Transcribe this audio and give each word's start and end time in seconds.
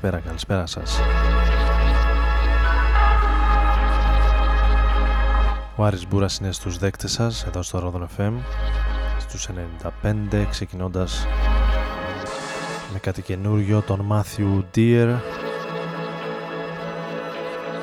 Καλησπέρα 0.00 0.66
σας. 0.66 1.00
Ο 5.76 5.84
Άρης 5.84 6.08
Μπούρας 6.08 6.38
είναι 6.38 6.52
στους 6.52 6.78
δέκτες 6.78 7.12
σας 7.12 7.44
εδώ 7.44 7.62
στο 7.62 7.78
Ρόδον 7.78 8.08
FM 8.16 8.32
στους 9.18 9.48
95 9.48 10.46
ξεκινώντας 10.50 11.26
με 12.92 12.98
κάτι 12.98 13.22
καινούριο 13.22 13.82
τον 13.86 14.00
Μάθιου 14.00 14.64
Deer 14.74 15.16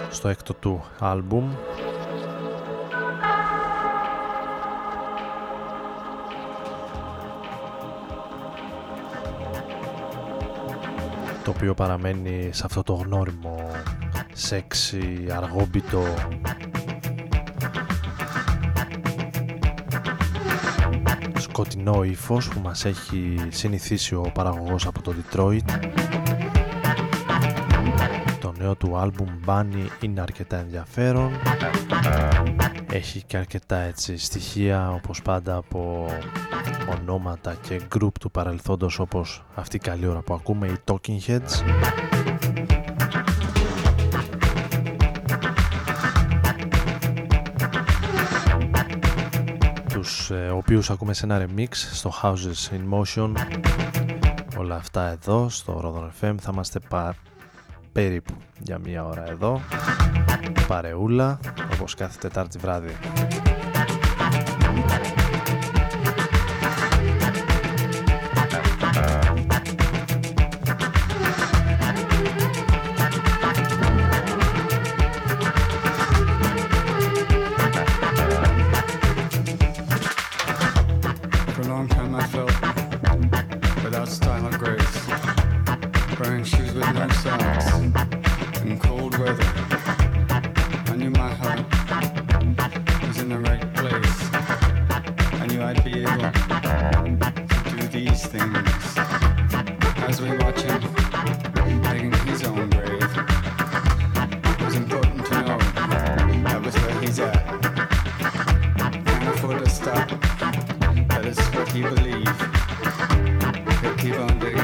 στο 0.09 0.27
έκτο 0.27 0.53
του 0.53 0.83
άλμπουμ 0.99 1.51
το 11.45 11.51
οποίο 11.51 11.73
παραμένει 11.73 12.49
σε 12.51 12.63
αυτό 12.65 12.83
το 12.83 12.93
γνώριμο 12.93 13.71
σεξι, 14.33 15.25
αργόμπιτο 15.35 16.03
σκοτεινό 21.37 22.03
ύφος 22.03 22.47
που 22.47 22.59
μας 22.59 22.85
έχει 22.85 23.35
συνηθίσει 23.49 24.15
ο 24.15 24.31
παραγωγός 24.33 24.85
από 24.85 25.01
το 25.01 25.13
Detroit. 25.13 25.63
το 26.24 26.24
νέο 28.65 28.75
του 28.75 28.97
άλμπουμ 28.97 29.27
Bunny 29.45 29.87
είναι 30.01 30.21
αρκετά 30.21 30.57
ενδιαφέρον. 30.57 31.31
Έχει 32.91 33.23
και 33.23 33.37
αρκετά 33.37 33.77
έτσι 33.77 34.17
στοιχεία 34.17 34.91
όπως 34.91 35.21
πάντα 35.21 35.55
από 35.55 36.05
ονόματα 36.99 37.55
και 37.61 37.81
group 37.95 38.11
του 38.19 38.31
παρελθόντος 38.31 38.99
όπως 38.99 39.45
αυτή 39.55 39.75
η 39.75 39.79
καλή 39.79 40.07
ώρα 40.07 40.19
που 40.19 40.33
ακούμε 40.33 40.67
οι 40.67 40.77
Talking 40.85 41.19
Heads. 41.27 41.63
Τους 49.89 50.31
ε, 50.31 50.49
οποίους 50.49 50.89
ακούμε 50.89 51.13
σε 51.13 51.25
ένα 51.25 51.45
remix 51.45 51.67
στο 51.71 52.11
Houses 52.21 52.75
in 52.75 52.99
Motion. 52.99 53.31
Όλα 54.57 54.75
αυτά 54.75 55.09
εδώ 55.09 55.49
στο 55.49 55.81
Rodon 55.83 56.25
FM 56.25 56.35
θα 56.41 56.49
είμαστε 56.53 56.79
πα... 56.89 57.15
περίπου 57.95 58.33
για 58.59 58.79
μία 58.79 59.05
ώρα 59.05 59.23
εδώ. 59.29 59.61
Παρεούλα 60.67 61.39
όπως 61.73 61.93
κάθε 61.93 62.17
Τετάρτη 62.19 62.57
βράδυ 62.57 62.95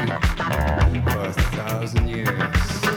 for 0.08 1.18
a 1.20 1.32
thousand 1.32 2.08
years. 2.08 2.91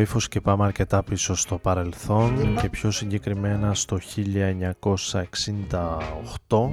Ύφος 0.00 0.28
και 0.28 0.40
πάμε 0.40 0.64
αρκετά 0.64 1.02
πίσω 1.02 1.34
στο 1.34 1.58
παρελθόν 1.58 2.56
και 2.60 2.68
πιο 2.68 2.90
συγκεκριμένα 2.90 3.74
στο 3.74 3.98
1968 6.48 6.70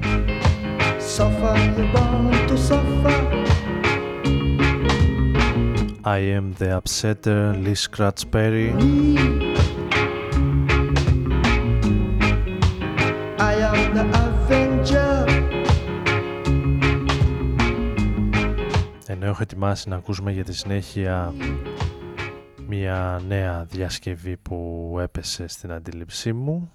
I 6.06 6.20
am 6.38 6.46
the 6.60 6.70
upsetter, 6.80 7.42
Lee 7.64 7.78
Scratch 7.86 8.22
Perry 8.34 8.68
I 13.52 13.54
am 13.70 13.80
the 13.98 14.06
avenger. 14.24 15.28
Ενώ 19.08 19.26
έχω 19.26 19.42
ετοιμάσει 19.42 19.90
να 19.90 19.96
ακούσουμε 19.96 20.32
για 20.32 20.44
τη 20.44 20.54
συνέχεια 20.56 21.34
μια 22.68 23.22
νέα 23.28 23.66
διασκευή 23.70 24.38
που 24.38 24.98
έπεσε 25.02 25.48
στην 25.48 25.72
αντίληψή 25.72 26.34
μου. 26.34 26.72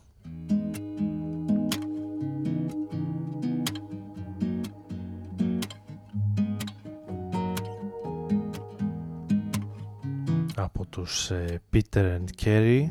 Από 10.56 10.86
τους 10.86 11.30
ε, 11.30 11.60
Peter 11.72 12.18
and 12.18 12.44
Kerry 12.44 12.88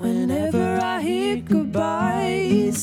Whenever 0.00 0.78
I 0.80 1.00
hear 1.08 1.36
goodbyes 1.52 2.80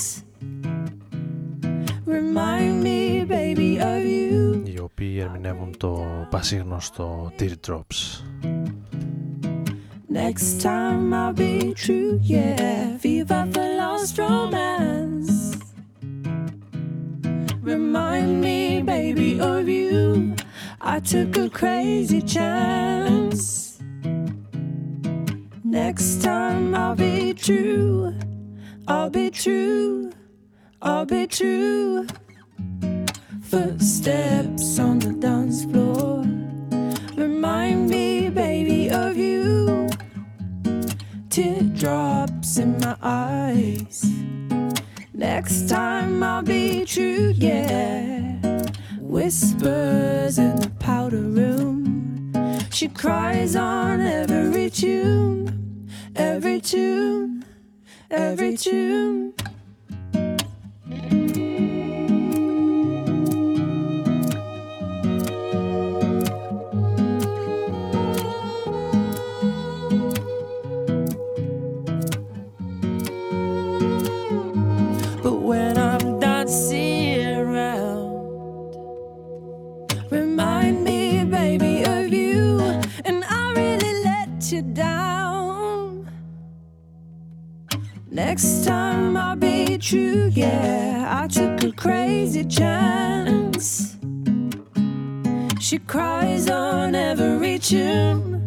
Remind 2.05 2.83
me 2.83 3.25
baby 3.25 3.79
of 3.79 4.03
you. 4.05 4.61
Οι 4.65 4.79
οποίοι 4.79 5.17
ερμηνεύουν 5.21 5.77
το 5.77 6.05
πασίγνωστο 6.29 7.31
Teardrops 7.39 8.23
Next 10.15 10.61
time 10.61 11.13
I'll 11.13 11.33
be 11.33 11.73
true, 11.73 12.21
yeah. 12.23 12.95
Viva 12.95 13.45
the 13.51 13.75
lost 13.77 14.17
romance. 14.17 15.57
Remind 17.59 18.39
me, 18.39 18.81
baby, 18.81 19.41
of 19.41 19.67
you. 19.67 20.33
I 20.79 21.01
took 21.01 21.35
a 21.35 21.49
crazy 21.49 22.21
chance. 22.21 23.77
Next 25.65 26.21
time 26.21 26.73
I'll 26.73 26.95
be 26.95 27.33
true. 27.33 28.17
I'll 28.87 29.09
be 29.09 29.29
true. 29.29 30.13
I'll 30.81 31.05
be 31.05 31.27
true. 31.27 32.07
Footsteps 33.41 34.79
on 34.79 34.99
the 34.99 35.11
dance 35.11 35.65
floor. 35.65 36.24
Teardrops 41.85 42.57
in 42.57 42.79
my 42.79 42.97
eyes. 43.01 44.03
Next 45.13 45.69
time 45.69 46.23
I'll 46.23 46.41
be 46.41 46.83
true, 46.83 47.31
yeah. 47.35 48.39
Whispers 48.99 50.39
in 50.39 50.55
the 50.59 50.71
powder 50.79 51.21
room. 51.21 52.31
She 52.71 52.87
cries 52.87 53.55
on 53.55 54.01
every 54.01 54.69
tune, 54.71 55.87
every 56.15 56.59
tune, 56.59 57.45
every 58.09 58.57
tune. 58.57 59.33
you 84.51 84.61
down. 84.61 86.07
Next 88.11 88.65
time 88.65 89.17
I'll 89.17 89.35
be 89.35 89.77
true, 89.77 90.29
yeah. 90.33 91.21
I 91.23 91.27
took 91.27 91.63
a 91.63 91.71
crazy 91.71 92.43
chance. 92.43 93.97
She 95.59 95.79
cries 95.79 96.49
on 96.49 96.93
every 96.93 97.57
tune, 97.57 98.45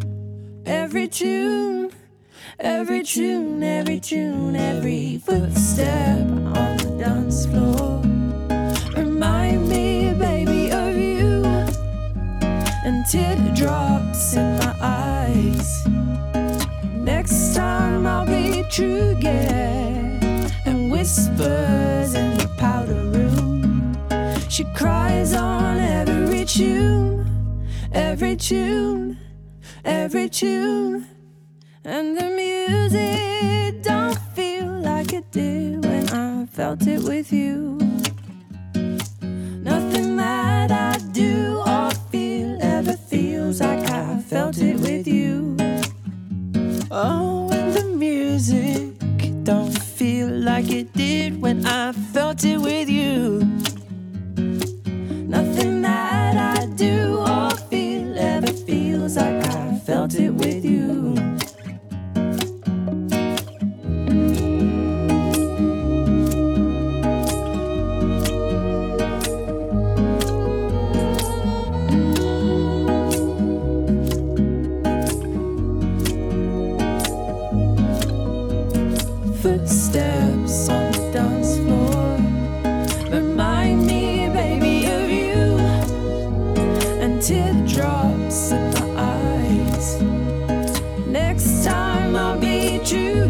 every 0.65 1.07
tune, 1.07 1.91
every 2.59 3.03
tune, 3.03 3.61
every 3.61 3.99
tune, 3.99 4.55
every 4.55 5.17
footstep 5.17 6.21
on 6.29 6.77
the 6.77 6.95
dance 6.97 7.45
floor. 7.45 8.01
Remind 8.95 9.67
me, 9.67 10.13
baby, 10.13 10.71
of 10.71 10.95
you, 10.95 11.43
and 12.85 13.05
teardrops 13.05 14.35
in 14.35 14.57
my 14.59 14.75
eyes. 14.81 15.18
Time 17.59 18.07
I'll 18.07 18.25
be 18.25 18.63
true, 18.69 19.17
yeah, 19.19 20.47
and 20.65 20.89
whispers 20.89 22.13
in 22.13 22.37
the 22.37 22.49
powder 22.57 22.93
room. 22.93 23.97
She 24.47 24.63
cries 24.73 25.33
on 25.33 25.77
every 25.77 26.45
tune, 26.45 27.67
every 27.91 28.37
tune, 28.37 29.17
every 29.83 30.29
tune, 30.29 31.05
and 31.83 32.17
the 32.17 32.29
music 32.43 33.83
don't 33.83 34.17
feel 34.37 34.67
like 34.79 35.11
it 35.11 35.29
did 35.29 35.83
when 35.83 36.07
I 36.11 36.45
felt 36.45 36.87
it 36.87 37.03
with 37.03 37.33
you. 37.33 37.77
Nothing 39.69 40.15
that 40.15 40.71
I 40.71 40.97
do 41.11 41.61
or 41.67 41.91
feel 42.09 42.57
ever 42.61 42.93
feels 42.93 43.59
like 43.59 43.83
I 43.89 44.21
felt 44.21 44.57
it 44.59 44.77
with 44.79 45.05
you. 45.07 45.58
Oh, 46.91 47.47
the 47.49 47.83
music 47.83 48.95
don't 49.43 49.77
feel 49.77 50.27
like 50.27 50.71
it 50.71 50.91
did 50.93 51.39
when 51.39 51.63
I 51.67 51.91
felt 51.91 52.43
it 52.43 52.57
with 52.57 52.89
you. 52.89 53.41
Nothing 55.27 55.83
that 55.83 56.57
I 56.57 56.65
do 56.65 57.19
or 57.19 57.51
feel 57.69 58.17
ever 58.17 58.51
feels 58.51 59.17
like 59.17 59.45
I 59.45 59.77
felt 59.85 60.15
it 60.15 60.31
with 60.31 60.65
you. 60.65 61.28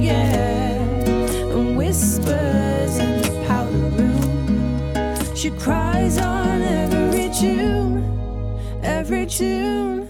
And 0.08 1.78
whispers 1.78 2.98
in 2.98 3.22
the 3.22 3.44
powder 3.48 3.72
room. 3.72 5.36
She 5.36 5.50
cries 5.52 6.18
on 6.18 6.62
every 6.62 7.30
tune, 7.34 8.80
every 8.82 9.26
tune, 9.26 10.08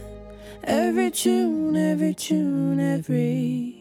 every 0.63 1.11
tune, 1.11 1.75
every 1.75 2.13
tune, 2.13 2.79
every. 2.79 3.75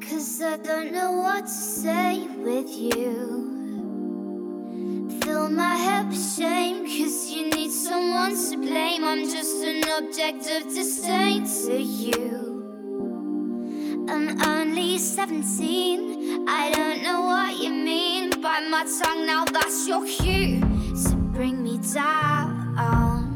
Cause 0.00 0.42
I 0.42 0.56
don't 0.56 0.92
know 0.92 1.12
what 1.12 1.42
to 1.42 1.50
say 1.50 2.26
with 2.38 2.70
you. 2.70 3.59
Fill 5.22 5.48
my 5.50 5.76
head 5.76 6.08
with 6.08 6.36
shame, 6.36 6.84
cause 6.84 7.30
you 7.30 7.50
need 7.50 7.70
someone 7.70 8.30
to 8.30 8.56
blame. 8.56 9.04
I'm 9.04 9.24
just 9.24 9.64
an 9.64 9.82
object 9.88 10.48
of 10.50 10.72
disdain 10.72 11.44
to 11.66 11.80
you. 11.80 12.48
I'm 14.08 14.40
only 14.42 14.98
17, 14.98 16.46
I 16.48 16.70
don't 16.72 17.02
know 17.02 17.22
what 17.22 17.58
you 17.62 17.70
mean. 17.70 18.30
Bite 18.40 18.68
my 18.70 18.84
tongue, 19.02 19.26
now 19.26 19.44
that's 19.44 19.86
your 19.88 20.04
cue 20.06 20.60
to 20.60 21.16
bring 21.34 21.62
me 21.62 21.78
down. 21.94 23.34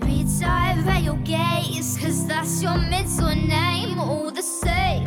Redirect 0.00 1.02
your 1.04 1.18
gaze, 1.18 1.98
cause 2.00 2.26
that's 2.26 2.62
your 2.62 2.78
middle 2.78 3.34
name. 3.34 3.98
All 3.98 4.30
the 4.30 4.42
same, 4.42 5.06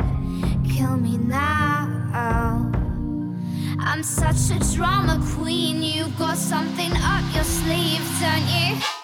kill 0.64 0.96
me 0.96 1.18
now. 1.18 2.75
I'm 3.88 4.02
such 4.02 4.50
a 4.50 4.58
drama 4.74 5.24
queen. 5.36 5.80
You 5.80 6.08
got 6.18 6.36
something 6.36 6.90
up 6.92 7.24
your 7.34 7.44
sleeve, 7.44 8.02
don't 8.20 8.48
you? 8.48 8.95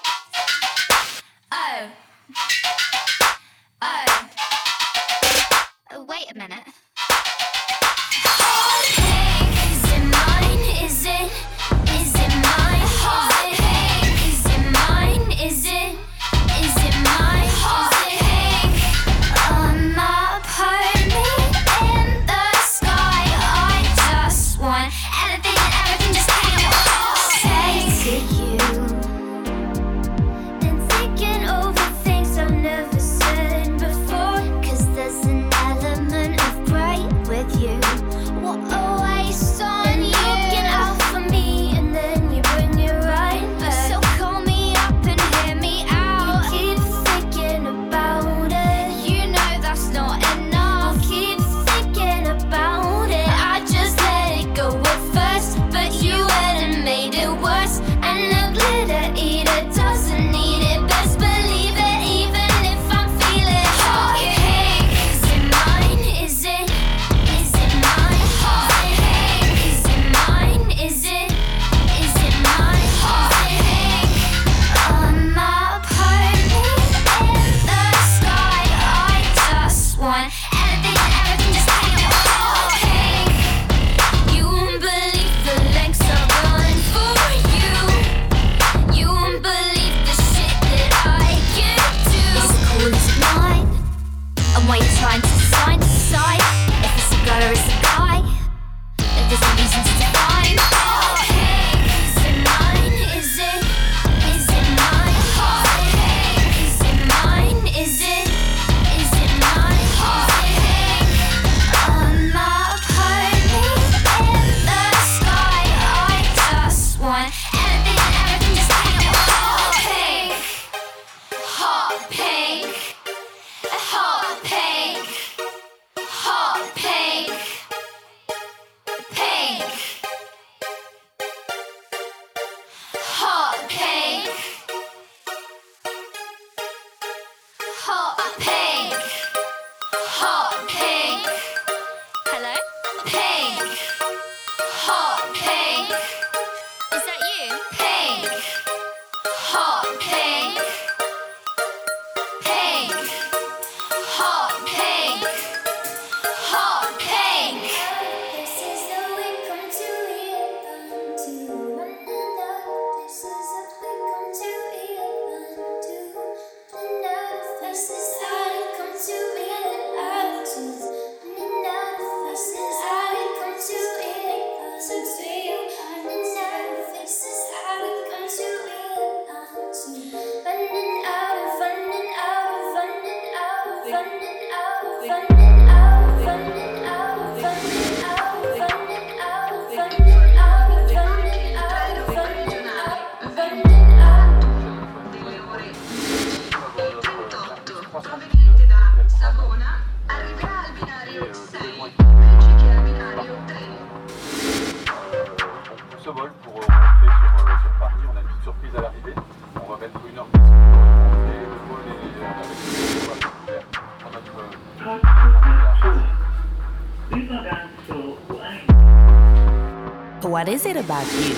What 220.42 220.48
is 220.48 220.66
it 220.66 220.76
about 220.76 221.07
you? 221.14 221.37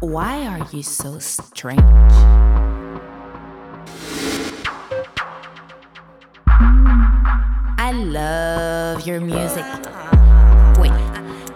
Why 0.00 0.44
are 0.46 0.68
you 0.70 0.82
so 0.82 1.18
strange? 1.18 1.80
I 7.78 7.92
love 7.94 9.06
your 9.06 9.20
music. 9.20 9.64
Wait, 10.78 10.92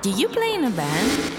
do 0.01 0.09
you 0.09 0.29
play 0.29 0.55
in 0.55 0.65
a 0.65 0.71
band? 0.71 1.30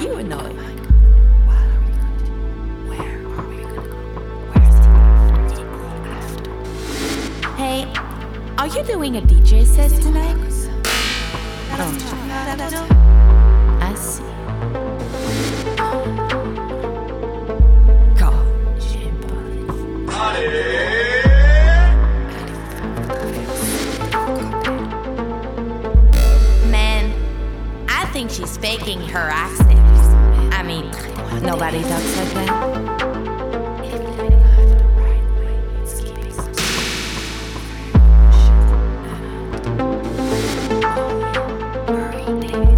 You 0.00 0.14
annoyed? 0.14 0.56
Hey, 7.56 7.84
are 8.56 8.66
you 8.68 8.82
doing 8.84 9.16
a 9.16 9.20
DJ 9.20 9.66
set 9.66 9.90
tonight? 10.00 10.38
I 13.82 13.94
see. 13.94 14.22
God, 18.18 18.46
Man, 26.70 27.12
I 27.86 28.06
think 28.12 28.30
she's 28.30 28.56
faking 28.56 29.00
her 29.08 29.28
accent. 29.28 29.79
Nobody 31.42 31.82
talks 31.82 32.16
like 32.18 32.32
that. 32.34 32.50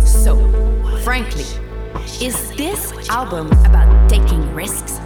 So, 0.06 0.36
frankly, 1.02 1.44
is 2.24 2.52
this 2.56 2.92
album 3.08 3.48
about 3.64 4.08
taking 4.08 4.54
risks? 4.54 5.00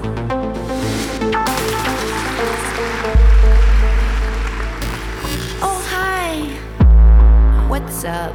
Oh, 5.63 5.81
hi. 5.89 6.43
What's 7.69 8.05
up? 8.05 8.35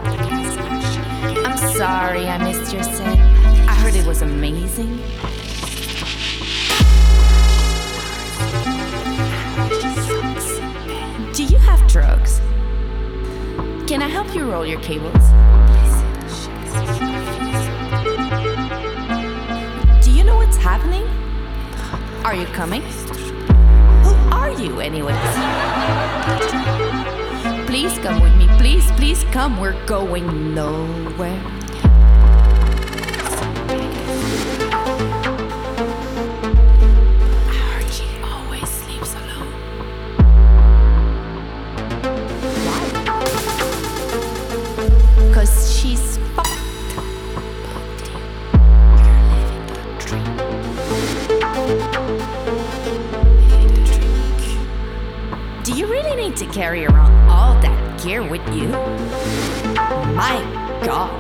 I'm 1.46 1.58
sorry 1.76 2.28
I 2.28 2.38
missed 2.44 2.74
your 2.74 2.84
set. 2.84 3.41
Heard 3.82 3.96
it 3.96 4.06
was 4.06 4.22
amazing. 4.22 4.98
Do 11.34 11.44
you 11.44 11.58
have 11.58 11.88
drugs? 11.88 12.40
Can 13.88 14.04
I 14.04 14.08
help 14.08 14.36
you 14.36 14.52
roll 14.52 14.68
your 14.68 14.80
cables? 14.82 15.16
Do 20.06 20.12
you 20.12 20.24
know 20.24 20.36
what's 20.36 20.58
happening? 20.58 21.08
Are 22.24 22.36
you 22.36 22.46
coming? 22.54 22.84
Who 24.04 24.14
are 24.32 24.52
you, 24.52 24.80
anyways? 24.80 25.18
Please 27.66 27.98
come 27.98 28.22
with 28.22 28.36
me. 28.36 28.48
Please, 28.60 28.92
please 28.92 29.24
come. 29.32 29.60
We're 29.60 29.84
going 29.88 30.54
nowhere. 30.54 31.61
To 56.42 56.48
carry 56.48 56.86
around 56.86 57.30
all 57.30 57.54
that 57.62 58.02
gear 58.02 58.28
with 58.28 58.42
you? 58.52 58.70
My 60.18 60.42
god. 60.84 61.12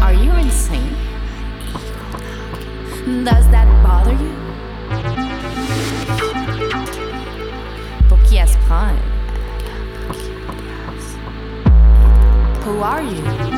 Are 0.00 0.14
you 0.14 0.30
insane? 0.36 0.94
Does 3.24 3.50
that 3.50 3.66
bother 3.82 4.12
you? 4.12 4.34
À 8.36 8.46
se? 8.46 8.58
Who 12.64 12.82
are 12.82 13.02
you? 13.02 13.53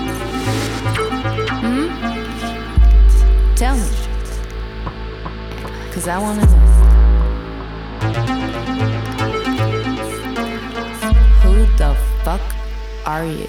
Cause 6.07 6.15
I 6.15 6.19
wanna 6.19 6.47
know. 6.47 6.57
Who 11.43 11.67
the 11.77 11.97
fuck 12.23 12.41
are 13.05 13.27
you? 13.27 13.49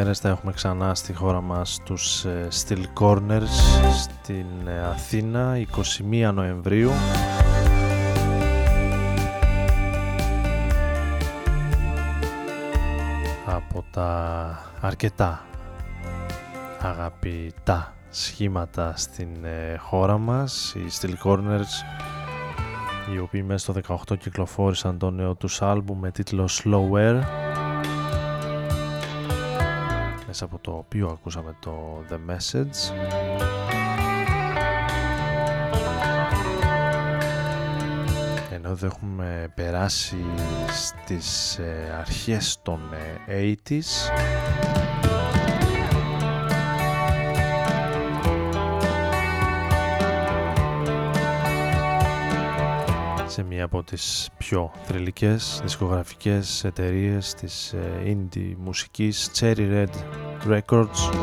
Ημέρες 0.00 0.18
θα 0.18 0.28
έχουμε 0.28 0.52
ξανά 0.52 0.94
στη 0.94 1.12
χώρα 1.12 1.40
μας 1.40 1.78
τους 1.84 2.24
ε, 2.24 2.48
Steel 2.50 2.84
Corners 3.00 3.48
στην 4.02 4.46
ε, 4.66 4.80
Αθήνα 4.80 5.56
21 6.28 6.30
Νοεμβρίου. 6.34 6.90
Από 13.46 13.84
τα 13.90 14.60
αρκετά 14.80 15.44
αγαπητά 16.80 17.94
σχήματα 18.10 18.92
στην 18.96 19.44
ε, 19.44 19.76
χώρα 19.76 20.18
μας 20.18 20.74
οι 20.76 20.86
Steel 21.00 21.28
Corners 21.30 21.72
οι 23.14 23.18
οποίοι 23.18 23.44
μέσα 23.46 23.72
στο 23.72 23.96
18 24.10 24.18
κυκλοφόρησαν 24.18 24.98
το 24.98 25.10
νέο 25.10 25.34
τους 25.34 25.62
άλμπουμ 25.62 25.98
με 25.98 26.10
τίτλο 26.10 26.48
Slower 26.62 27.20
μέσα 30.40 30.54
από 30.54 30.62
το 30.70 30.76
οποίο 30.76 31.08
ακούσαμε 31.08 31.56
το 31.60 32.04
The 32.10 32.30
Message. 32.30 32.94
Ενώ 38.52 38.68
εδώ 38.68 38.86
έχουμε 38.86 39.52
περάσει 39.54 40.24
στις 40.72 41.58
ε, 41.58 41.96
αρχές 41.98 42.58
των 42.62 42.80
ε, 43.26 43.54
80s 43.68 44.69
σε 53.30 53.42
μία 53.42 53.64
από 53.64 53.82
τις 53.82 54.28
πιο 54.38 54.72
θρηλυκές 54.84 55.60
δισκογραφικές 55.62 56.64
εταιρείες 56.64 57.34
της 57.34 57.72
ε, 57.72 58.02
indie 58.04 58.54
μουσικής 58.58 59.30
Cherry 59.38 59.54
Red 59.56 59.88
Records. 60.48 61.14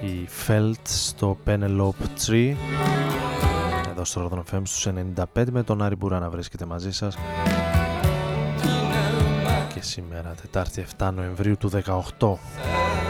Η 0.00 0.28
Felt 0.46 0.80
στο 0.82 1.38
Penelope 1.46 2.26
Tree 2.26 2.54
εδώ 3.90 4.04
στο 4.04 4.30
Rodon 4.30 4.54
FM 4.54 4.62
στους 4.64 4.88
95 5.34 5.44
με 5.50 5.62
τον 5.62 5.82
Άρη 5.82 5.96
Μπουρά 5.96 6.18
να 6.18 6.30
βρίσκεται 6.30 6.64
μαζί 6.64 6.92
σας. 6.92 7.16
Και 9.74 9.82
σήμερα 9.82 10.34
Τετάρτη 10.42 10.84
7 10.98 11.10
Νοεμβρίου 11.14 11.56
του 11.56 11.70
18 12.18 13.07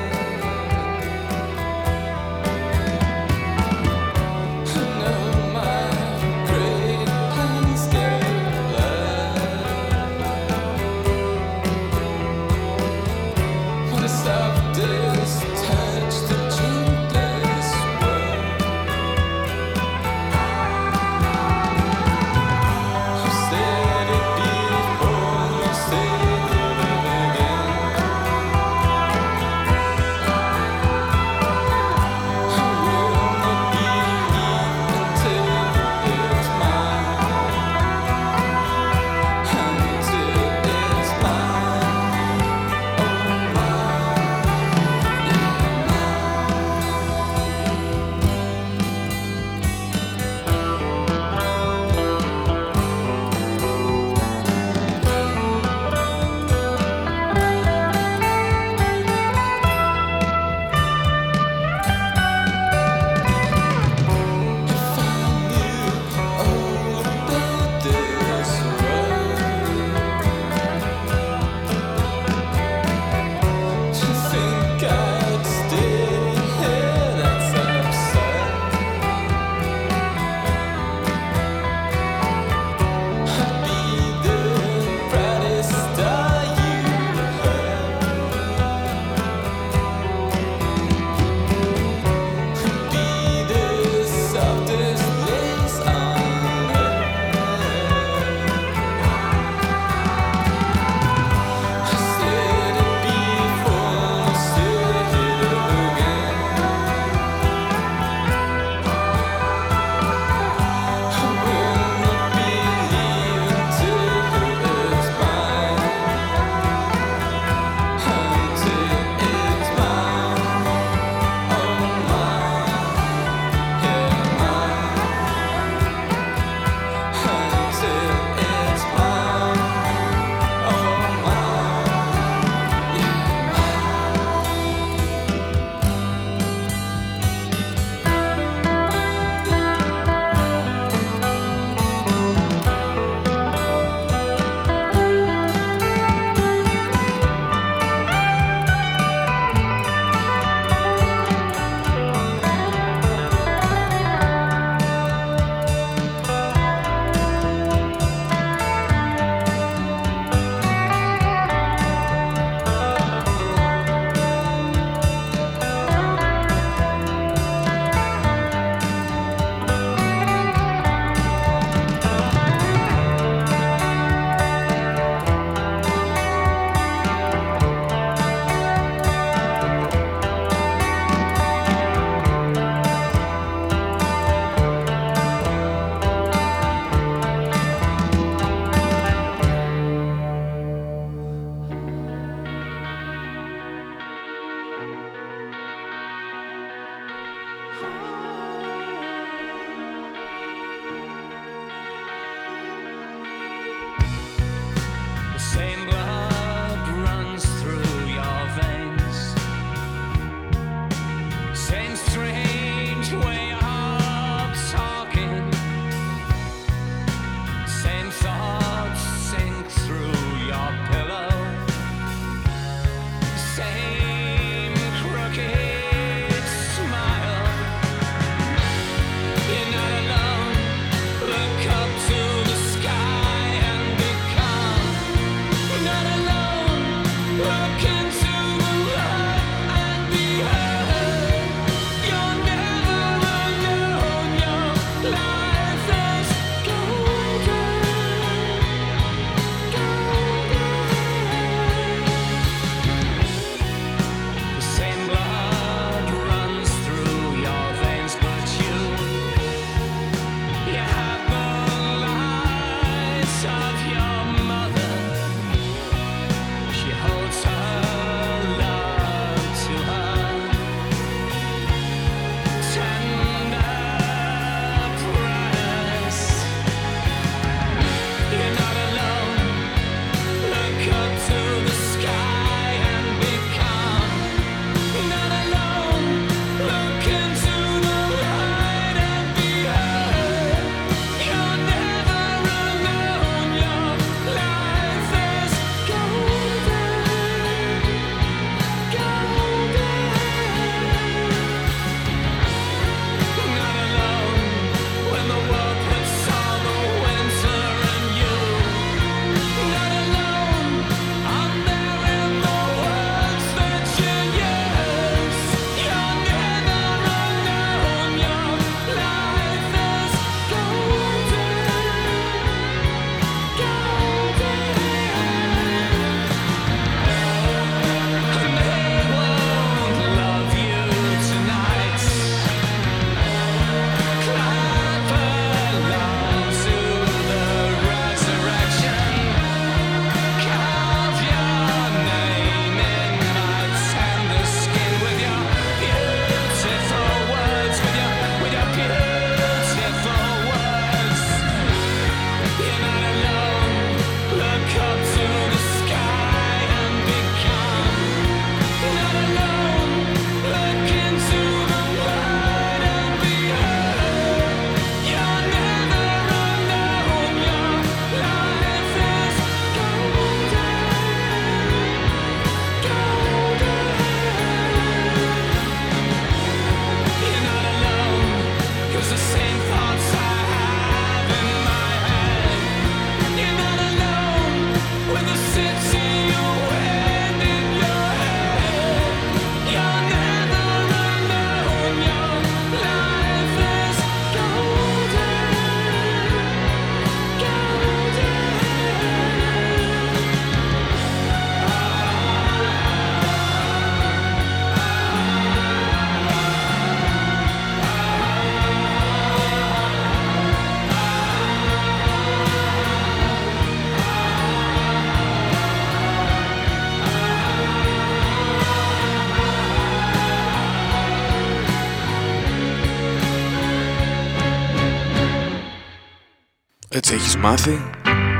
έχεις 427.19 427.37
μάθει 427.37 427.83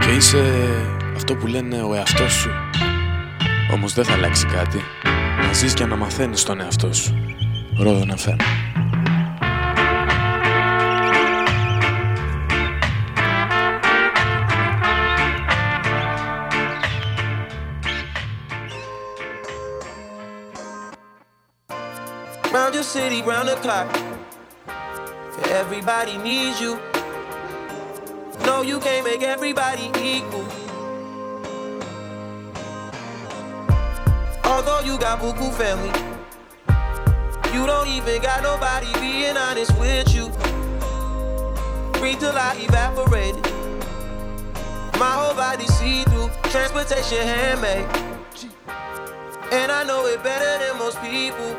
και 0.01 0.11
είσαι 0.11 0.45
αυτό 1.17 1.35
που 1.35 1.47
λένε 1.47 1.83
ο 1.83 1.95
εαυτός 1.95 2.33
σου. 2.33 2.51
Όμως 3.73 3.93
δεν 3.93 4.05
θα 4.05 4.13
αλλάξει 4.13 4.47
κάτι. 4.47 4.83
Να 5.47 5.53
ζεις 5.53 5.75
και 5.75 5.85
να 5.85 5.97
μαθαίνεις 5.97 6.43
τον 6.43 6.61
εαυτό 6.61 6.93
σου. 6.93 7.15
Ρόδο 7.79 8.05
FM. 8.17 8.37
Round 22.53 22.75
your 22.75 22.83
city, 22.95 23.21
round 23.31 23.49
the 23.49 23.57
clock. 23.65 23.89
Everybody 25.61 26.15
needs 26.27 26.61
you. 26.61 26.88
No, 28.59 28.65
you 28.65 28.81
can't 28.81 29.05
make 29.05 29.23
everybody 29.23 29.85
equal. 30.03 30.45
Although 34.43 34.81
you 34.81 34.99
got 34.99 35.21
buku 35.21 35.53
family, 35.55 35.95
you 37.55 37.65
don't 37.69 37.87
even 37.87 38.21
got 38.21 38.43
nobody 38.43 38.93
being 38.99 39.37
honest 39.37 39.71
with 39.79 40.13
you. 40.13 40.27
Breathe 42.01 42.19
till 42.19 42.37
I 42.37 42.57
evaporated. 42.59 43.45
My 44.99 45.13
whole 45.13 45.37
body 45.37 45.67
see 45.67 46.03
through, 46.03 46.29
transportation 46.51 47.19
handmade. 47.19 47.87
And 49.53 49.71
I 49.71 49.85
know 49.85 50.05
it 50.07 50.21
better 50.25 50.67
than 50.67 50.77
most 50.81 51.01
people. 51.01 51.57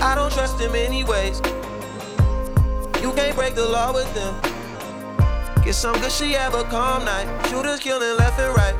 I 0.00 0.14
don't 0.14 0.32
trust 0.32 0.56
them 0.56 0.74
anyways. 0.74 1.42
You 3.02 3.12
can't 3.12 3.36
break 3.36 3.54
the 3.54 3.68
law 3.68 3.92
with 3.92 4.08
them. 4.14 4.57
Get 5.68 5.74
some 5.74 6.00
good 6.00 6.10
shit, 6.10 6.34
have 6.34 6.54
a 6.54 6.64
calm 6.64 7.04
night. 7.04 7.26
Shooters 7.50 7.78
killing 7.78 8.16
left 8.16 8.40
and 8.40 8.56
right. 8.56 8.74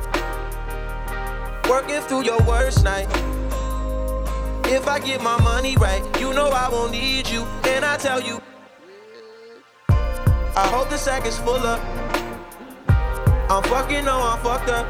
Working 1.68 2.00
through 2.00 2.22
your 2.24 2.40
worst 2.44 2.82
night. 2.82 3.06
If 4.64 4.88
I 4.88 4.98
get 4.98 5.22
my 5.22 5.38
money 5.42 5.76
right, 5.76 6.02
you 6.18 6.32
know 6.32 6.48
I 6.48 6.70
won't 6.70 6.92
need 6.92 7.28
you. 7.28 7.42
And 7.64 7.84
I 7.84 7.98
tell 7.98 8.22
you, 8.22 8.40
I 9.90 10.66
hope 10.72 10.88
the 10.88 10.96
sack 10.96 11.26
is 11.26 11.36
full 11.36 11.56
up. 11.56 11.78
I'm 13.50 13.62
fucking, 13.64 14.06
no, 14.06 14.22
I'm 14.22 14.42
fucked 14.42 14.70
up. 14.70 14.86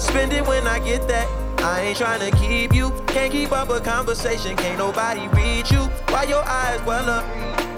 Spend 0.00 0.32
it 0.32 0.46
when 0.46 0.66
I 0.66 0.78
get 0.78 1.06
that. 1.08 1.28
I 1.60 1.82
ain't 1.82 1.98
trying 1.98 2.20
to 2.20 2.34
keep 2.38 2.74
you. 2.74 2.90
Can't 3.08 3.30
keep 3.30 3.52
up 3.52 3.68
a 3.68 3.80
conversation. 3.80 4.56
Can't 4.56 4.78
nobody 4.78 5.28
read 5.28 5.70
you. 5.70 5.80
Why 6.08 6.22
your 6.22 6.42
eyes 6.42 6.80
well 6.86 7.10
up? 7.10 7.71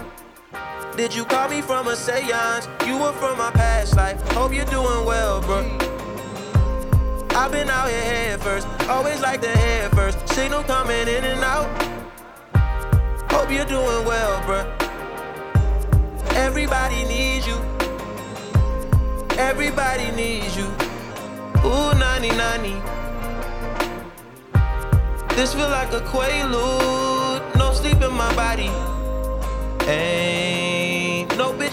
Did 0.96 1.12
you 1.12 1.24
call 1.24 1.48
me 1.48 1.60
from 1.60 1.88
a 1.88 1.96
seance? 1.96 2.68
You 2.86 2.96
were 2.96 3.12
from 3.14 3.36
my 3.36 3.50
past 3.50 3.96
life. 3.96 4.20
Hope 4.28 4.54
you're 4.54 4.64
doing 4.66 5.04
well, 5.04 5.40
bro. 5.40 5.66
I've 7.30 7.50
been 7.50 7.68
out 7.68 7.88
here 7.88 8.00
head 8.00 8.40
first. 8.40 8.68
Always 8.88 9.20
like 9.20 9.40
the 9.40 9.48
head 9.48 9.90
first. 9.90 10.16
Signal 10.28 10.62
coming 10.62 11.08
in 11.08 11.24
and 11.24 11.40
out. 11.42 11.66
Hope 13.32 13.50
you're 13.50 13.64
doing 13.64 14.06
well, 14.06 14.40
bro. 14.46 14.60
Everybody 16.36 17.04
needs 17.06 17.44
you. 17.44 17.58
Everybody 19.36 20.12
needs 20.12 20.56
you. 20.56 20.66
Ooh, 21.66 21.92
nani 21.98 22.28
nani. 22.28 22.80
This 25.34 25.54
feel 25.54 25.68
like 25.70 25.92
a 25.92 26.00
quaalude. 26.02 27.56
No 27.56 27.72
sleep 27.72 28.00
in 28.00 28.12
my 28.12 28.32
body. 28.36 28.70
Ain't 29.90 30.43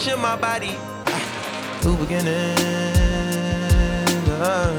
in 0.08 0.20
my 0.20 0.36
body. 0.36 0.78
New 1.84 1.96
beginnings. 1.98 2.58
uh, 4.40 4.72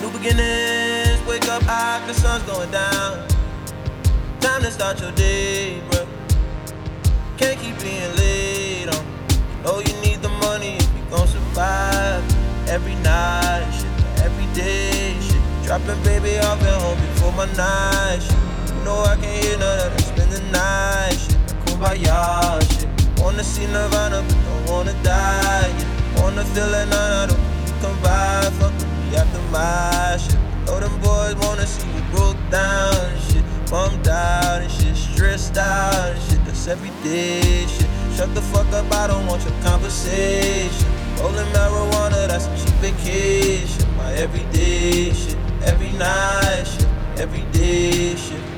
new 0.00 0.10
beginnings. 0.10 1.26
Wake 1.26 1.48
up 1.48 1.62
high, 1.62 2.04
the 2.06 2.12
sun's 2.12 2.42
going 2.44 2.70
down. 2.70 3.26
Time 4.40 4.62
to 4.62 4.70
start 4.70 5.00
your 5.00 5.12
day, 5.12 5.80
bro. 5.90 6.06
Can't 7.38 7.58
keep 7.60 7.78
being 7.80 8.14
late 8.16 8.88
on. 8.88 9.06
You 9.30 9.62
know 9.64 9.78
you 9.78 9.94
need 10.02 10.20
the 10.20 10.28
money 10.28 10.76
if 10.76 10.90
you 10.96 11.04
gon' 11.10 11.26
survive. 11.28 12.22
Every 12.68 12.94
night, 12.96 13.70
shit, 13.72 14.24
every 14.24 14.46
day, 14.54 15.16
shit. 15.20 15.40
Dropping 15.64 16.02
baby 16.02 16.38
off 16.40 16.60
at 16.62 16.82
home 16.82 16.98
before 17.00 17.32
my 17.32 17.46
night, 17.54 18.18
shit. 18.20 18.76
You 18.76 18.84
know 18.84 19.00
I 19.00 19.16
can't 19.16 19.44
hear 19.44 19.58
none 19.58 19.78
of 19.86 19.96
that. 19.96 20.00
Spend 20.00 20.32
the 20.32 20.42
night, 20.52 21.16
shit. 21.18 21.36
Kumbaya, 21.64 22.60
shit. 22.70 22.75
Wanna 23.26 23.42
see 23.42 23.66
Nirvana, 23.66 24.22
but 24.22 24.38
don't 24.44 24.70
wanna 24.70 25.02
die, 25.02 25.66
yeah. 25.66 26.22
Wanna 26.22 26.44
feel 26.44 26.72
it, 26.72 26.88
nah, 26.88 27.24
I 27.24 27.26
don't 27.26 27.80
come 27.82 28.00
by. 28.00 28.48
Fuck 28.60 28.72
with 28.74 28.86
me 28.86 29.16
after 29.16 29.40
my 29.50 30.16
shit. 30.16 30.38
Know 30.64 30.78
them 30.78 30.96
boys 31.00 31.34
wanna 31.44 31.66
see 31.66 31.88
you 31.88 32.02
broke 32.12 32.38
down 32.52 32.94
and 32.94 33.20
shit. 33.24 33.42
Bummed 33.68 34.06
out 34.06 34.62
and 34.62 34.70
shit, 34.70 34.94
stressed 34.94 35.58
out 35.58 36.14
and 36.14 36.22
shit. 36.22 36.44
That's 36.44 36.68
everyday 36.68 37.66
shit. 37.66 37.88
Shut 38.14 38.32
the 38.32 38.42
fuck 38.42 38.72
up, 38.72 38.86
I 38.92 39.08
don't 39.08 39.26
want 39.26 39.42
your 39.42 39.60
conversation. 39.64 40.88
Rolling 41.18 41.50
marijuana, 41.50 42.28
that's 42.28 42.46
a 42.46 42.56
cheap 42.56 42.74
vacation. 42.76 43.96
My 43.96 44.12
everyday 44.12 45.12
shit, 45.12 45.36
every 45.64 45.90
night 45.98 46.62
shit, 46.62 46.86
everyday 47.18 48.14
shit. 48.14 48.55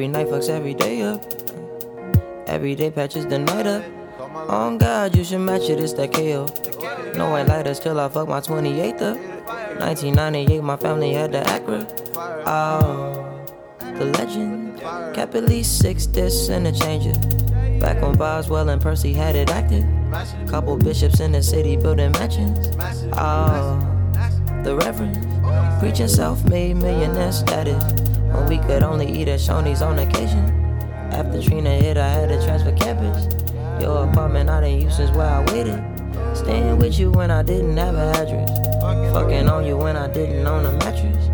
Every 0.00 0.08
night 0.08 0.28
fucks 0.28 0.48
every 0.48 0.72
day 0.72 1.02
up. 1.02 1.22
Every 2.46 2.74
day 2.74 2.90
patches 2.90 3.26
the 3.26 3.38
night 3.38 3.66
up. 3.66 3.84
On 4.48 4.78
God, 4.78 5.14
you 5.14 5.22
should 5.24 5.40
match 5.40 5.68
it, 5.68 5.78
it's 5.78 5.92
that 5.92 6.14
KO. 6.14 6.46
No 7.18 7.28
white 7.28 7.46
lighters 7.46 7.80
till 7.80 8.00
I 8.00 8.08
fuck 8.08 8.26
my 8.26 8.40
28th 8.40 9.02
up. 9.02 9.18
1998, 9.78 10.62
my 10.62 10.78
family 10.78 11.12
had 11.12 11.32
the 11.32 11.40
Acura. 11.40 11.84
Oh, 12.46 13.44
the 13.98 14.06
legend. 14.06 14.80
Kept 15.14 15.34
at 15.34 15.44
least 15.44 15.80
six 15.80 16.06
discs 16.06 16.48
and 16.48 16.66
a 16.66 16.72
changer. 16.72 17.12
Back 17.78 18.00
when 18.00 18.16
Boswell 18.16 18.70
and 18.70 18.80
Percy 18.80 19.12
had 19.12 19.36
it 19.36 19.50
active. 19.50 19.84
Couple 20.48 20.78
bishops 20.78 21.20
in 21.20 21.32
the 21.32 21.42
city 21.42 21.76
building 21.76 22.12
mansions. 22.12 22.74
Oh, 23.12 23.78
the 24.64 24.76
Reverend. 24.76 25.18
Preaching 25.78 26.08
self 26.08 26.42
made 26.48 26.78
millionaire 26.78 27.32
status. 27.32 27.99
When 28.40 28.48
we 28.48 28.66
could 28.66 28.82
only 28.82 29.06
eat 29.06 29.28
at 29.28 29.38
Shoney's 29.38 29.82
on 29.82 29.98
occasion. 29.98 30.42
After 31.12 31.42
Trina 31.42 31.68
hit, 31.70 31.98
I 31.98 32.08
had 32.08 32.30
to 32.30 32.42
transfer 32.42 32.72
campus. 32.72 33.28
Your 33.82 34.08
apartment 34.08 34.48
I 34.48 34.62
didn't 34.62 34.80
use 34.80 34.96
since 34.96 35.10
where 35.10 35.26
I 35.26 35.44
waited. 35.52 35.84
Staying 36.34 36.78
with 36.78 36.98
you 36.98 37.10
when 37.10 37.30
I 37.30 37.42
didn't 37.42 37.76
have 37.76 37.94
an 37.96 38.16
address. 38.16 38.50
Fucking 39.12 39.46
on 39.46 39.66
you 39.66 39.76
when 39.76 39.94
I 39.94 40.08
didn't 40.08 40.46
own 40.46 40.64
a 40.64 40.72
mattress. 40.72 41.28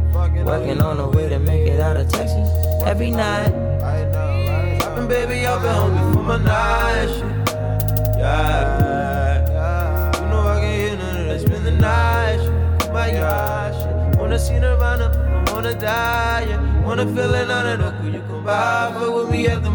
Working 0.45 0.83
on 0.83 0.99
a 0.99 1.09
way 1.09 1.29
to 1.29 1.39
make 1.39 1.69
it 1.69 1.79
out 1.79 1.97
of 1.97 2.09
Texas. 2.09 2.51
Every 2.85 3.13
night. 3.13 3.51
Dropping 4.81 5.07
baby 5.07 5.47
up 5.47 5.63
at 5.63 5.77
home 5.77 6.09
before 6.09 6.25
my 6.25 6.39
night 6.39 7.07
shit. 7.07 7.59
Yeah. 8.19 9.47
You 10.17 10.29
know 10.29 10.41
I 10.41 10.59
of 10.59 10.99
that. 11.29 11.41
Spend 11.41 11.67
the 11.67 11.71
night 11.71 12.39
shit. 12.41 12.89
Oh 12.89 12.93
my 12.93 13.11
gosh. 13.13 14.17
Wanna 14.17 14.39
see 14.41 14.59
Nirvana, 14.59 15.45
don't 15.47 15.55
wanna 15.55 15.75
die. 15.79 16.47
Yeah. 16.49 16.76
Wanna 16.87 17.05
feel 17.07 17.35
it, 17.35 17.51
of 17.51 17.79
the 17.79 17.91
cool 18.01 18.13
you 18.15 18.21
come 18.21 18.45
by. 18.45 18.93
Fuck 18.95 19.15
with 19.15 19.31
me 19.31 19.47
at 19.49 19.63
the. 19.63 19.69
If 19.69 19.75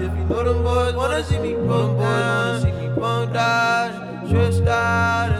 you 0.00 0.08
know 0.08 0.42
them 0.44 0.62
boys 0.62 0.94
wanna 0.94 1.24
see 1.24 1.38
me 1.38 1.54
bum 1.54 1.66
boys 1.66 1.98
wanna 1.98 2.60
see 2.60 2.72
me 2.72 2.88
bum 2.94 3.32
dodge. 3.32 3.94
That's 4.30 4.58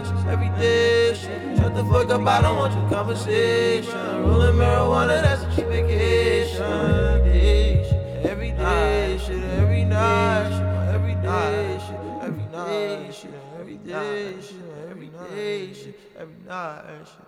just 0.09 0.27
everyday 0.27 1.13
shit. 1.13 1.57
Shut 1.57 1.75
the 1.75 1.83
fuck 1.85 2.09
up, 2.09 2.25
I 2.25 2.41
don't 2.41 2.57
want 2.57 2.73
your 2.73 2.89
conversation. 2.89 3.93
Rolling 4.23 4.55
marijuana, 4.55 5.21
that's 5.21 5.43
a 5.43 5.45
cheap 5.55 5.67
vacation. 5.67 6.63
Every 6.63 6.91
day, 7.31 7.83
shit, 7.87 8.25
every 8.25 8.51
day, 8.51 9.23
shit, 9.23 9.43
every 9.43 9.85
night, 9.85 10.49
shit, 10.49 10.65
every 10.95 11.15
day, 11.15 11.79
shit, 11.85 11.99
every 12.23 12.45
night, 12.51 13.13
shit, 13.13 13.31
every 13.59 13.77
day, 13.77 14.33
shit, 14.41 14.61
every 14.89 15.07
day, 15.07 15.73
shit, 15.73 15.99
every 16.17 16.37
night, 16.47 17.05
shit. 17.05 17.25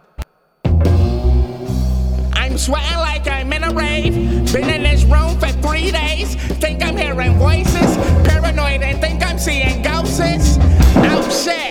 I'm 2.33 2.57
sweating 2.57 2.97
like 2.97 3.27
I'm 3.27 3.51
in 3.53 3.63
a 3.63 3.71
rave. 3.71 4.13
Been 4.53 4.69
in 4.69 4.83
this 4.83 5.03
room 5.03 5.37
for 5.39 5.47
three 5.61 5.91
days. 5.91 6.35
Think 6.59 6.83
I'm 6.83 6.97
hearing 6.97 7.35
voices. 7.35 7.97
Paranoid 8.27 8.81
and 8.81 8.99
think 8.99 9.25
I'm 9.25 9.37
seeing 9.37 9.81
ghosts. 9.81 10.57
Oh 10.95 11.43
shit. 11.45 11.68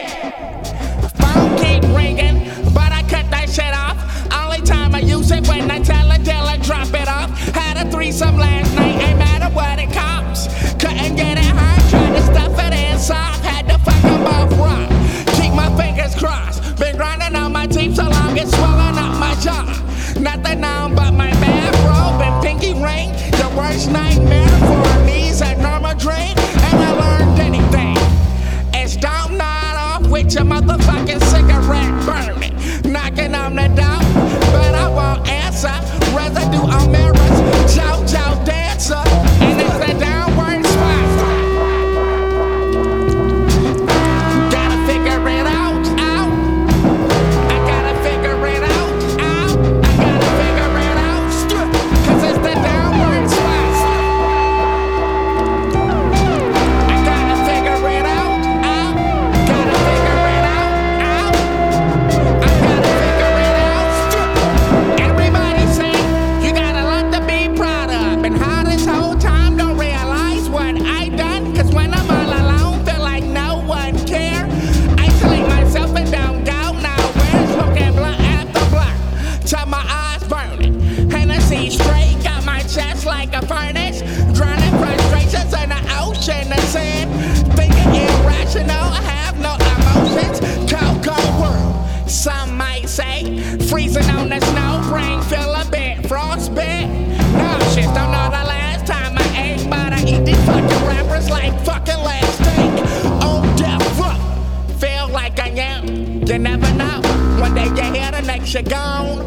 You're 108.55 108.63
gone. 108.63 109.19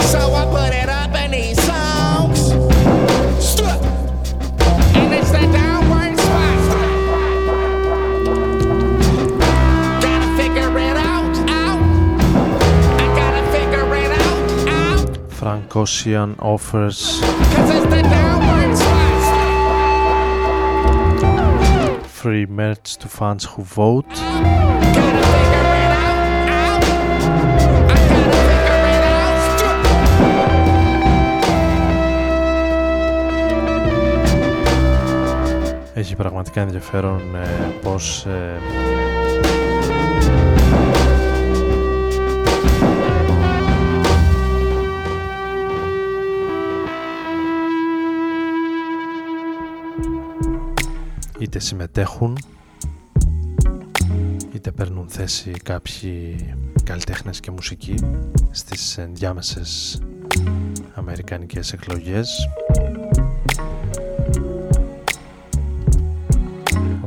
So 0.00 0.32
I 0.32 0.46
put 0.46 0.72
it 0.74 0.88
up 0.88 1.14
in 1.14 1.32
these 1.32 1.62
songs. 1.62 2.52
And 4.96 5.12
it's 5.12 5.30
the 5.30 5.46
downward 5.52 6.18
spiral. 6.18 6.98
Gotta 10.00 10.36
figure 10.38 10.78
it 10.78 10.96
out, 10.96 11.36
out. 11.50 11.80
I 12.98 13.06
gotta 13.14 13.44
figure 13.52 13.94
it 13.94 14.12
out, 14.12 14.68
out. 14.68 15.32
Frank 15.32 15.76
Ocean 15.76 16.36
offers 16.38 17.20
Cause 17.20 17.70
it's 17.70 17.86
the 17.86 18.02
downward 18.02 18.76
spiral. 21.16 22.04
free 22.04 22.46
merch 22.46 22.96
to 22.96 23.08
fans 23.08 23.44
who 23.44 23.62
vote. 23.62 24.06
Έχει 36.14 36.22
πραγματικά 36.22 36.60
ενδιαφέρον 36.60 37.34
ε, 37.34 37.74
πως 37.82 38.26
ε, 38.26 38.60
είτε 51.38 51.58
συμμετέχουν 51.58 52.38
είτε 54.52 54.70
παίρνουν 54.70 55.08
θέση 55.08 55.50
κάποιοι 55.50 56.36
καλλιτέχνες 56.84 57.40
και 57.40 57.50
μουσικοί 57.50 57.94
στις 58.50 58.98
ενδιάμεσες 58.98 60.00
αμερικανικές 60.94 61.72
εκλογές 61.72 62.48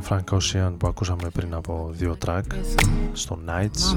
Frank 0.08 0.24
Ocean 0.30 0.72
που 0.78 0.86
ακούσαμε 0.88 1.28
πριν 1.32 1.54
από 1.54 1.90
δύο 1.92 2.16
track 2.26 2.42
στο 3.12 3.38
Nights. 3.46 3.96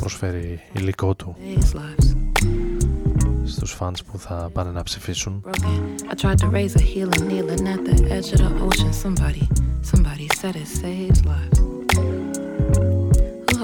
Προσφέρει 0.00 0.60
υλικό 0.72 1.14
του 1.14 1.36
στους 3.44 3.76
fans 3.80 3.98
που 4.06 4.18
θα 4.18 4.50
πάνε 4.52 4.70
να 4.70 4.82
ψηφίσουν. 4.82 5.44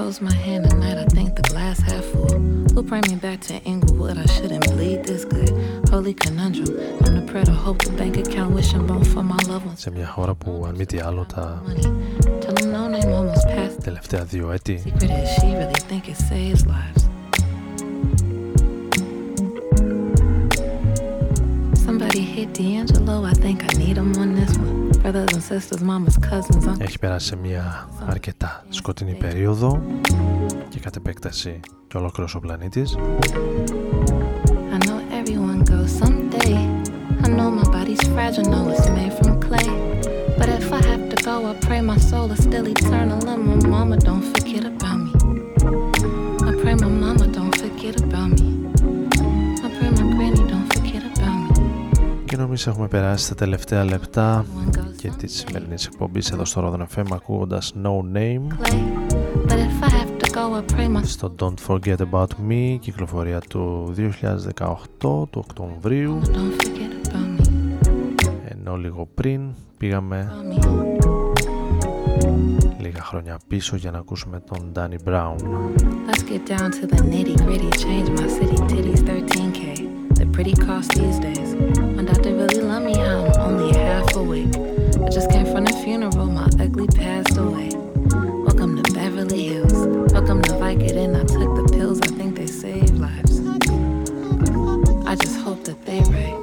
holds 0.00 0.20
my 0.20 0.34
hand 0.46 0.62
at 0.70 0.76
night? 0.84 0.98
I 1.04 1.06
think 1.16 1.28
the 1.40 1.42
glass 1.52 1.78
half 1.90 2.04
full. 2.12 2.34
Who 2.74 2.82
bring 2.90 3.04
me 3.12 3.16
back 3.26 3.40
to 3.50 3.54
Inglewood? 3.72 4.16
I 4.24 4.26
shouldn't 4.34 4.64
bleed 4.72 5.00
this 5.10 5.24
good. 5.34 5.50
Holy 5.92 6.14
conundrum. 6.24 6.70
I'm 7.04 7.14
the 7.18 7.24
prayer 7.30 7.46
to 7.52 7.56
hope 7.64 7.78
the 7.88 7.92
bank 8.00 8.14
account 8.24 8.50
wishing 8.58 8.84
bone 8.86 9.04
for 9.12 9.22
my 9.32 9.40
loved 9.50 9.66
ones. 9.70 9.78
σε 9.80 9.90
μια 9.90 10.06
χώρα 10.06 10.34
που 10.34 10.64
αν 10.68 10.74
μη 10.76 10.86
τι 10.86 10.98
άλλο 11.00 11.26
τα 11.34 11.62
Tell 12.40 12.54
them 12.54 12.70
no 12.76 12.82
name 12.94 13.10
almost 13.18 13.46
passed. 13.56 13.80
τελευταία 13.84 14.24
δύο 14.24 14.50
έτη 14.50 14.82
hit 22.40 22.48
D'Angelo. 22.54 23.24
I 23.24 23.32
think 23.32 23.62
I 23.64 23.72
need 23.78 23.96
him 23.96 24.12
on 24.22 24.34
this 24.34 24.56
one. 24.58 24.90
Brothers 25.02 25.32
and 25.32 25.42
sisters, 25.42 25.82
mamas, 25.82 26.16
cousins, 26.18 26.66
uncles. 26.66 26.80
έχει 26.80 26.98
περάσει 26.98 27.26
σε 27.26 27.36
μια 27.36 27.88
αρκετά 28.06 28.64
σκοτεινή 28.68 29.14
περίοδο 29.14 29.82
και 30.68 30.80
κατ' 30.80 30.96
επέκταση 30.96 31.60
και 31.88 31.96
ολόκληρος 31.96 32.34
ο 32.34 32.40
πλανήτης 32.40 32.96
I 34.74 34.78
know 34.86 34.98
everyone 35.20 35.60
goes 35.64 35.90
someday. 36.02 36.54
I 37.24 37.28
know 37.28 37.56
Νομίζω 52.41 52.69
έχουμε 52.71 52.87
περάσει 52.87 53.29
τα 53.29 53.35
τελευταία 53.35 53.83
λεπτά 53.85 54.45
και 54.97 55.09
της 55.17 55.43
σημερινής 55.47 55.85
εκπομπής 55.85 56.31
εδώ 56.31 56.45
στο 56.45 56.73
Rodon 56.73 56.97
FM 56.97 57.05
ακούγοντας 57.13 57.73
No 57.83 58.17
Name 58.17 58.47
But 59.47 59.57
if 59.57 59.83
I 59.83 59.89
have 59.89 60.17
to 60.21 60.31
go, 60.33 60.59
I 60.59 60.73
pray 60.73 60.97
my 60.97 61.03
στο 61.03 61.35
Don't 61.39 61.53
Forget 61.67 61.97
About 62.11 62.27
Me 62.49 62.77
κυκλοφορία 62.79 63.39
του 63.39 63.93
2018 63.97 64.87
του 64.99 65.27
Οκτωβρίου 65.33 66.21
don't 66.23 66.63
forget 66.63 67.07
about 67.07 67.41
me. 67.41 67.71
ενώ 68.43 68.75
λίγο 68.75 69.07
πριν 69.13 69.41
πήγαμε 69.77 70.31
λίγα 72.79 73.01
χρόνια 73.03 73.39
πίσω 73.47 73.75
για 73.75 73.91
να 73.91 73.97
ακούσουμε 73.97 74.39
τον 74.39 74.71
Danny 74.75 75.09
Brown 75.09 75.35
Let's 76.07 76.23
get 76.23 76.57
down 76.57 76.69
to 76.71 76.85
the 76.93 77.01
nitty 77.11 77.35
gritty. 77.45 77.69
Change 77.85 78.09
my 78.19 78.27
city 78.37 78.57
titties 78.71 79.01
13k. 79.09 79.90
Pretty 80.33 80.53
cost 80.53 80.91
these 80.91 81.19
days. 81.19 81.55
My 81.55 82.03
doctor 82.03 82.33
really 82.33 82.61
love 82.61 82.83
me 82.83 82.95
how 82.95 83.25
I'm 83.25 83.41
only 83.41 83.77
half 83.77 84.15
awake. 84.15 84.55
I 85.05 85.09
just 85.09 85.29
came 85.29 85.45
from 85.45 85.65
the 85.65 85.73
funeral, 85.83 86.25
my 86.25 86.45
ugly 86.59 86.87
passed 86.87 87.37
away. 87.37 87.69
Welcome 88.45 88.81
to 88.81 88.93
Beverly 88.93 89.47
Hills. 89.47 89.73
Welcome 90.13 90.41
to 90.43 90.51
Vicodin. 90.53 91.15
I 91.15 91.25
took 91.25 91.55
the 91.55 91.69
pills, 91.77 92.01
I 92.01 92.07
think 92.07 92.37
they 92.37 92.47
save 92.47 92.91
lives. 92.91 93.39
I 95.05 95.15
just 95.15 95.39
hope 95.41 95.63
that 95.65 95.85
they 95.85 95.99
right. 95.99 96.39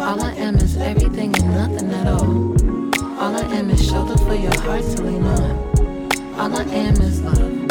All 0.00 0.22
I 0.22 0.32
am 0.34 0.56
is 0.56 0.76
everything 0.78 1.36
and 1.36 1.50
nothing 1.50 1.90
at 1.92 2.06
all. 2.06 3.20
All 3.20 3.36
I 3.36 3.42
am 3.54 3.70
is 3.70 3.86
shelter 3.86 4.16
for 4.24 4.34
your 4.34 4.58
heart 4.62 4.82
to 4.82 5.02
lean 5.02 5.22
on. 5.22 6.40
All 6.40 6.56
I 6.56 6.62
am 6.64 6.94
is 6.94 7.20
love. 7.20 7.67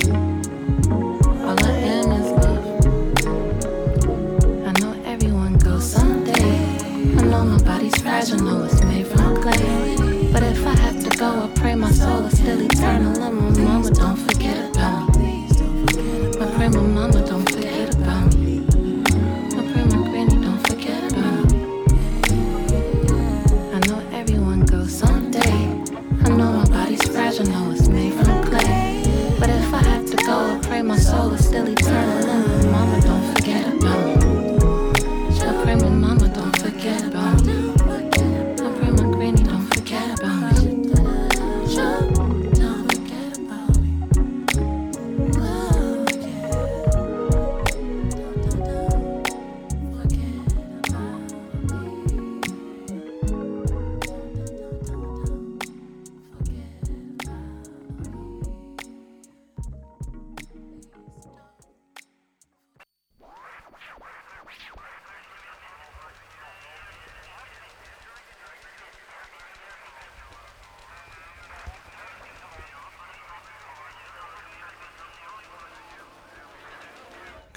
Fragile, 8.17 8.45
know 8.45 8.63
it's 8.63 8.83
made 8.83 9.05
from 9.05 9.41
clay. 9.41 9.95
But 10.31 10.43
if 10.43 10.65
I 10.65 10.75
have 10.75 11.03
to 11.03 11.17
go, 11.17 11.43
I 11.43 11.47
pray 11.55 11.75
my 11.75 11.91
soul 11.91 12.25
is 12.25 12.37
still 12.37 12.61
eternal. 12.61 13.21
And 13.21 13.37
my 13.37 13.61
mama 13.61 13.91
don't 13.91 14.17
forget 14.17 14.36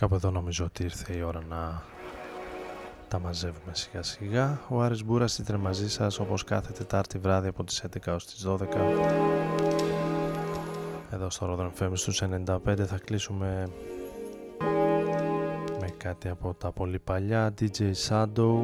Κάπου 0.00 0.14
εδώ 0.14 0.30
νομίζω 0.30 0.64
ότι 0.64 0.82
ήρθε 0.82 1.16
η 1.16 1.22
ώρα 1.22 1.42
να 1.48 1.82
τα 3.08 3.18
μαζεύουμε 3.18 3.74
σιγά 3.74 4.02
σιγά. 4.02 4.60
Ο 4.68 4.80
Άρης 4.80 5.04
Μπούρας 5.04 5.38
ήταν 5.38 5.60
μαζί 5.60 5.90
σας 5.90 6.18
όπως 6.18 6.44
κάθε 6.44 6.72
Τετάρτη 6.72 7.18
βράδυ 7.18 7.48
από 7.48 7.64
τις 7.64 7.84
11 8.06 8.14
ως 8.14 8.26
τις 8.26 8.46
12. 8.46 8.58
Εδώ 11.10 11.30
στο 11.30 11.70
Rodon 11.78 11.82
FM 11.82 11.90
στους 11.92 12.22
95 12.22 12.84
θα 12.86 12.98
κλείσουμε 13.04 13.68
με 15.80 15.88
κάτι 15.96 16.28
από 16.28 16.54
τα 16.54 16.72
πολύ 16.72 16.98
παλιά 16.98 17.54
DJ 17.60 17.92
Shadow. 18.08 18.62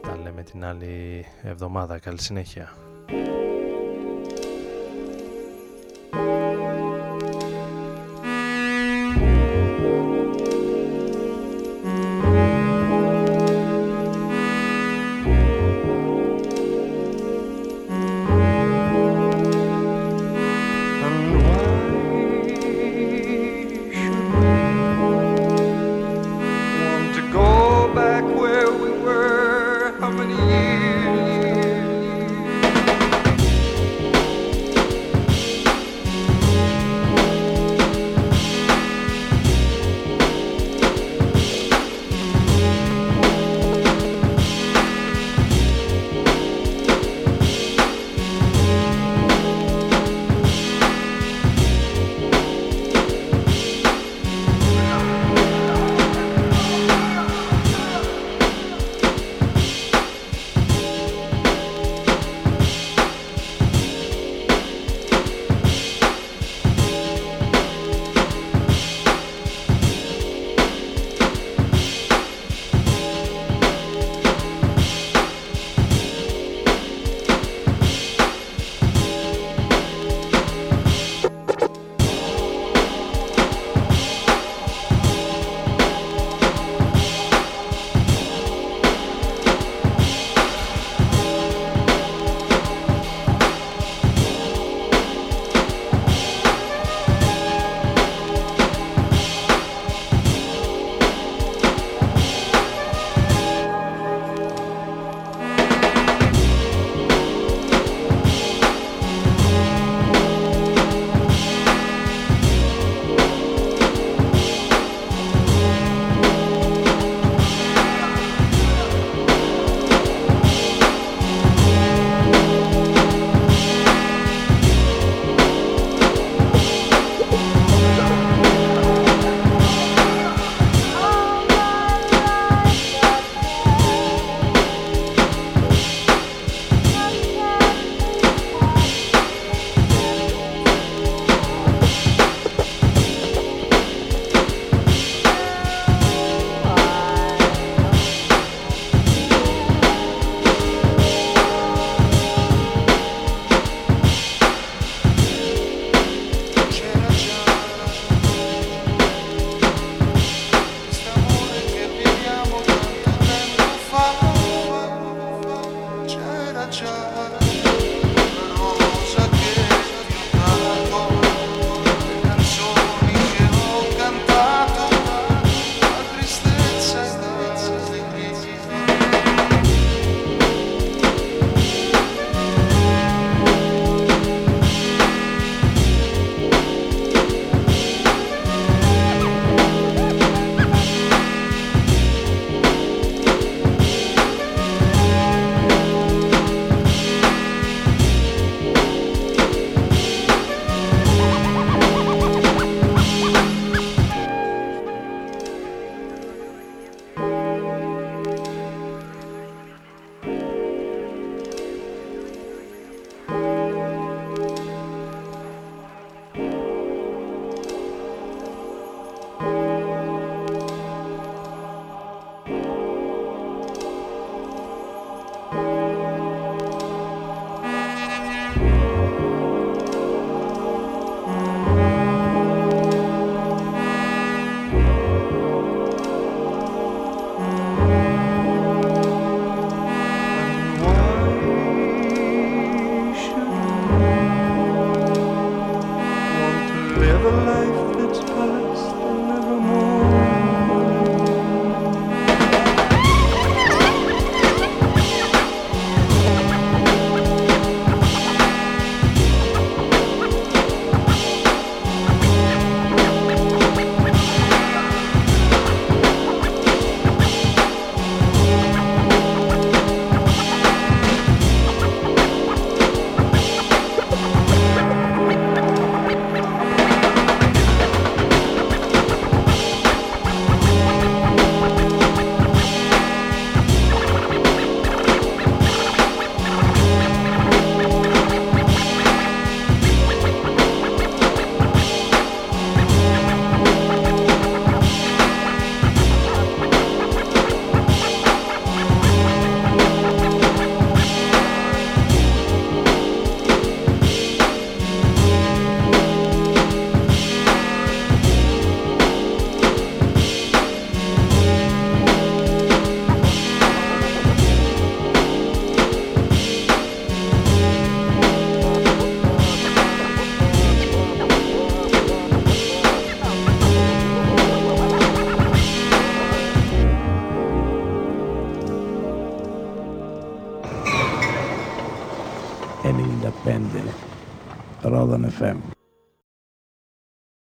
Τα 0.00 0.16
λέμε 0.22 0.42
την 0.42 0.64
άλλη 0.64 1.24
εβδομάδα. 1.42 1.98
Καλή 1.98 2.20
συνέχεια. 2.20 2.83